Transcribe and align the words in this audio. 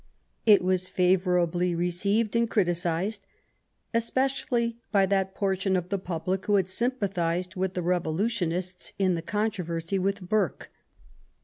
It 0.47 0.63
was 0.63 0.89
favourably 0.89 1.75
received 1.75 2.35
and 2.35 2.49
criticised, 2.49 3.27
especially 3.93 4.79
by 4.91 5.05
that 5.05 5.35
portion 5.35 5.75
of 5.75 5.89
the 5.89 5.99
public 5.99 6.47
who 6.47 6.55
had 6.55 6.67
sympathised 6.69 7.55
with 7.55 7.75
the 7.75 7.83
Revolutionists 7.83 8.93
in 8.97 9.13
the 9.13 9.21
con 9.21 9.51
troversy 9.51 9.99
with 9.99 10.27
Burke. 10.27 10.71